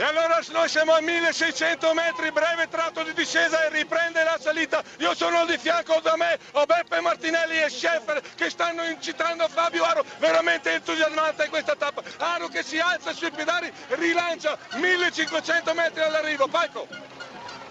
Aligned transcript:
E 0.00 0.02
allora 0.02 0.40
noi 0.52 0.66
siamo 0.66 0.94
a 0.94 1.02
1600 1.02 1.92
metri, 1.92 2.32
breve 2.32 2.68
tratto 2.68 3.02
di 3.02 3.12
discesa 3.12 3.66
e 3.66 3.68
riprende 3.68 4.24
la 4.24 4.38
salita. 4.40 4.82
Io 4.96 5.14
sono 5.14 5.44
di 5.44 5.58
fianco 5.58 6.00
da 6.00 6.16
me, 6.16 6.38
ho 6.52 6.64
Beppe 6.64 7.02
Martinelli 7.02 7.60
e 7.60 7.68
Scheffer 7.68 8.22
che 8.34 8.48
stanno 8.48 8.82
incitando 8.84 9.46
Fabio 9.46 9.84
Aro, 9.84 10.02
veramente 10.16 10.72
entusiasmante 10.72 11.50
questa 11.50 11.76
tappa. 11.76 12.02
Aro 12.16 12.48
che 12.48 12.62
si 12.62 12.78
alza 12.78 13.12
sui 13.12 13.30
pedali, 13.30 13.70
rilancia 13.88 14.56
1500 14.76 15.74
metri 15.74 16.00
all'arrivo. 16.00 16.48
Paico. 16.48 16.88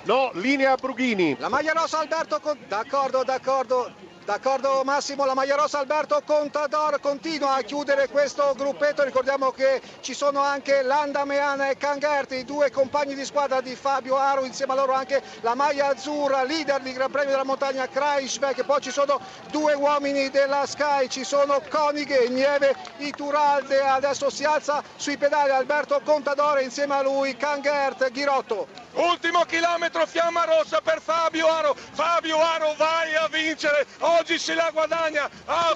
No, 0.03 0.29
linea 0.35 0.75
Brughini. 0.75 1.35
La 1.39 1.49
maglia 1.49 1.71
rossa 1.71 1.97
Alberto, 1.97 2.39
d'accordo, 2.67 3.23
d'accordo, 3.23 3.91
D'accordo 4.29 4.83
Massimo, 4.83 5.25
la 5.25 5.33
maglia 5.33 5.55
rossa 5.55 5.79
Alberto 5.79 6.21
Contador 6.23 6.99
continua 6.99 7.55
a 7.55 7.61
chiudere 7.63 8.09
questo 8.09 8.53
gruppetto, 8.55 9.03
ricordiamo 9.03 9.49
che 9.49 9.81
ci 10.01 10.13
sono 10.13 10.39
anche 10.39 10.83
Landa 10.83 11.25
Meana 11.25 11.71
e 11.71 11.77
Cangerti, 11.77 12.35
i 12.35 12.45
due 12.45 12.69
compagni 12.69 13.15
di 13.15 13.25
squadra 13.25 13.59
di 13.59 13.75
Fabio 13.75 14.17
Aro, 14.17 14.45
insieme 14.45 14.73
a 14.73 14.75
loro 14.75 14.93
anche 14.93 15.23
la 15.41 15.55
maglia 15.55 15.87
azzurra, 15.87 16.43
leader 16.43 16.79
di 16.81 16.93
Gran 16.93 17.09
Premio 17.09 17.31
della 17.31 17.43
Montagna 17.43 17.87
Kreisbeck, 17.87 18.63
poi 18.65 18.81
ci 18.81 18.91
sono 18.91 19.19
due 19.49 19.73
uomini 19.73 20.29
della 20.29 20.67
Sky, 20.67 21.07
ci 21.07 21.23
sono 21.23 21.59
Konighe, 21.67 22.29
Nieve, 22.29 22.75
Ituralde, 22.97 23.81
adesso 23.81 24.29
si 24.29 24.43
alza 24.43 24.83
sui 24.95 25.17
pedali 25.17 25.49
Alberto 25.49 25.99
Contador 26.05 26.61
insieme 26.61 26.93
a 26.93 27.01
lui 27.01 27.35
Cangert, 27.35 28.11
Ghirotto. 28.11 28.67
Ultimo 28.91 29.43
chilometro, 29.45 30.05
fiamma 30.05 30.43
rossa 30.45 30.81
per 30.81 30.99
Fabio 30.99 31.47
Aro. 31.47 31.75
Fabio 31.75 32.41
Aro 32.41 32.73
vai 32.75 32.98
a 32.98 32.98
vincere. 33.49 33.85
Oggi 33.99 34.37
se 34.37 34.53
la 34.53 34.69
guadagna. 34.71 35.29
Ha 35.45 35.75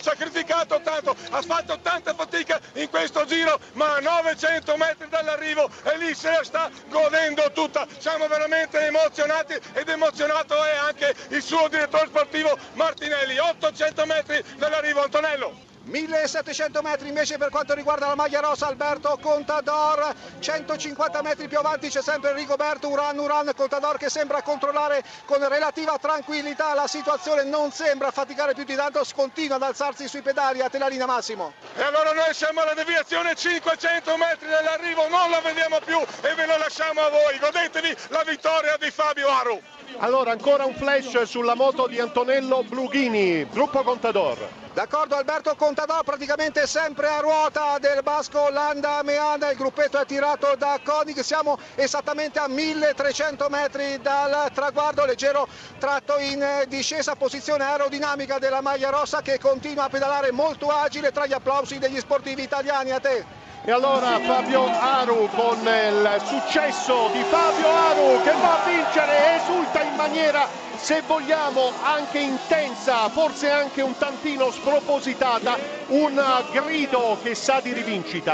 sacrificato 0.00 0.80
tanto, 0.82 1.14
ha 1.30 1.42
fatto 1.42 1.78
tanta 1.80 2.14
fatica 2.14 2.60
in 2.74 2.88
questo 2.88 3.24
giro, 3.26 3.58
ma 3.72 3.96
a 3.96 4.00
900 4.00 4.76
metri 4.76 5.08
dall'arrivo 5.08 5.68
e 5.84 5.98
lì 5.98 6.14
se 6.14 6.30
la 6.30 6.42
sta 6.42 6.70
godendo 6.88 7.50
tutta. 7.52 7.86
Siamo 7.98 8.26
veramente 8.26 8.78
emozionati 8.78 9.54
ed 9.74 9.88
emozionato 9.88 10.54
è 10.62 10.76
anche 10.76 11.14
il 11.28 11.42
suo 11.42 11.68
direttore 11.68 12.06
sportivo 12.06 12.56
Martinelli. 12.74 13.38
800 13.38 14.06
metri 14.06 14.42
dall'arrivo 14.56 15.02
Antonello. 15.02 15.73
1700 15.84 16.80
metri 16.80 17.08
invece 17.08 17.36
per 17.36 17.50
quanto 17.50 17.74
riguarda 17.74 18.06
la 18.06 18.14
maglia 18.14 18.40
rossa 18.40 18.66
Alberto 18.66 19.18
Contador. 19.20 20.14
150 20.38 21.22
metri 21.22 21.46
più 21.46 21.58
avanti 21.58 21.88
c'è 21.88 22.00
sempre 22.00 22.32
Rigoberto 22.32 22.88
Uran. 22.88 23.18
Uran 23.18 23.52
Contador 23.54 23.98
che 23.98 24.08
sembra 24.08 24.40
controllare 24.40 25.02
con 25.26 25.46
relativa 25.46 25.98
tranquillità 25.98 26.72
la 26.72 26.86
situazione 26.86 27.44
non 27.44 27.70
sembra 27.70 28.10
faticare 28.10 28.54
più 28.54 28.64
di 28.64 28.74
tanto 28.74 29.04
continua 29.14 29.56
ad 29.56 29.62
alzarsi 29.62 30.08
sui 30.08 30.22
pedali 30.22 30.62
a 30.62 30.70
Telarina 30.70 31.04
Massimo. 31.04 31.52
E 31.76 31.82
allora 31.82 32.12
noi 32.12 32.32
siamo 32.32 32.62
alla 32.62 32.74
deviazione 32.74 33.34
500 33.34 34.16
metri 34.16 34.48
dall'arrivo 34.48 35.06
non 35.08 35.30
la 35.30 35.40
vediamo 35.40 35.80
più 35.84 35.98
e 35.98 36.34
ve 36.34 36.46
lo 36.46 36.56
lasciamo 36.56 37.02
a 37.02 37.10
voi. 37.10 37.38
Godetevi 37.38 37.94
la 38.08 38.22
vittoria 38.26 38.76
di 38.80 38.90
Fabio 38.90 39.28
Aru. 39.28 39.60
Allora 39.98 40.32
ancora 40.32 40.64
un 40.64 40.74
flash 40.74 41.22
sulla 41.22 41.54
moto 41.54 41.86
di 41.86 42.00
Antonello 42.00 42.64
Blughini 42.64 43.46
gruppo 43.50 43.82
Contador 43.82 44.63
D'accordo 44.74 45.14
Alberto 45.14 45.54
Contador 45.54 46.02
praticamente 46.02 46.66
sempre 46.66 47.06
a 47.06 47.20
ruota 47.20 47.78
del 47.78 48.02
Basco 48.02 48.48
Landa 48.48 49.04
Meana, 49.04 49.52
il 49.52 49.56
gruppetto 49.56 50.00
è 50.00 50.04
tirato 50.04 50.56
da 50.58 50.80
Koenig, 50.82 51.20
siamo 51.20 51.56
esattamente 51.76 52.40
a 52.40 52.48
1300 52.48 53.48
metri 53.50 54.00
dal 54.02 54.50
traguardo, 54.52 55.04
leggero 55.04 55.46
tratto 55.78 56.18
in 56.18 56.64
discesa, 56.66 57.14
posizione 57.14 57.62
aerodinamica 57.62 58.38
della 58.38 58.60
maglia 58.60 58.90
rossa 58.90 59.22
che 59.22 59.38
continua 59.38 59.84
a 59.84 59.88
pedalare 59.88 60.32
molto 60.32 60.66
agile 60.66 61.12
tra 61.12 61.26
gli 61.26 61.32
applausi 61.34 61.78
degli 61.78 62.00
sportivi 62.00 62.42
italiani. 62.42 62.90
A 62.90 62.98
te. 62.98 63.24
E 63.66 63.70
allora 63.70 64.18
Fabio 64.18 64.66
Aru 64.66 65.28
con 65.30 65.60
il 65.60 66.22
successo 66.26 67.08
di 67.12 67.22
Fabio 67.22 67.68
Aru 67.70 68.22
che 68.22 68.32
va 68.32 68.60
a 68.60 68.68
vincere, 68.68 69.36
esulta 69.36 69.82
in 69.82 69.94
maniera 69.94 70.63
se 70.84 71.00
vogliamo 71.00 71.72
anche 71.82 72.18
intensa, 72.18 73.08
forse 73.08 73.48
anche 73.48 73.80
un 73.80 73.96
tantino 73.96 74.50
spropositata, 74.50 75.56
un 75.88 76.22
grido 76.52 77.18
che 77.22 77.34
sa 77.34 77.60
di 77.62 77.72
rivincita. 77.72 78.32